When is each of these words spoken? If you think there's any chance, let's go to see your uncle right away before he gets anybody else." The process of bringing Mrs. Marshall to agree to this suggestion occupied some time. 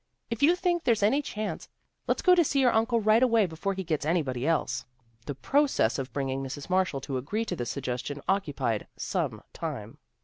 If 0.31 0.41
you 0.41 0.55
think 0.55 0.83
there's 0.83 1.03
any 1.03 1.21
chance, 1.21 1.69
let's 2.07 2.23
go 2.23 2.33
to 2.33 2.43
see 2.43 2.59
your 2.61 2.73
uncle 2.73 2.99
right 2.99 3.21
away 3.21 3.45
before 3.45 3.75
he 3.75 3.83
gets 3.83 4.03
anybody 4.03 4.47
else." 4.47 4.83
The 5.27 5.35
process 5.35 5.99
of 5.99 6.11
bringing 6.11 6.41
Mrs. 6.41 6.71
Marshall 6.71 7.01
to 7.01 7.17
agree 7.17 7.45
to 7.45 7.55
this 7.55 7.69
suggestion 7.69 8.19
occupied 8.27 8.87
some 8.97 9.43
time. 9.53 9.99